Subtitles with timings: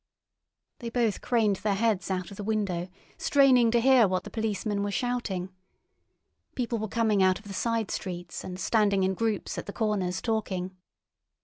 [0.79, 2.87] They both craned their heads out of the window,
[3.19, 5.53] straining to hear what the policemen were shouting.
[6.55, 10.19] People were coming out of the side streets, and standing in groups at the corners
[10.19, 10.75] talking.